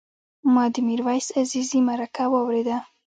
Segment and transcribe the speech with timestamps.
[0.53, 2.77] ما د میرویس عزیزي مرکه واورېده.